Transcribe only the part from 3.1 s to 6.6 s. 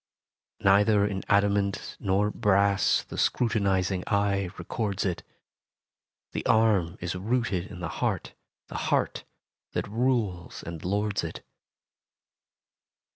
scrutinizing eye records it: The